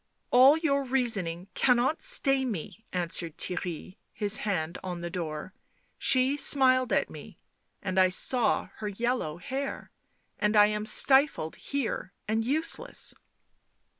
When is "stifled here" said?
10.87-12.13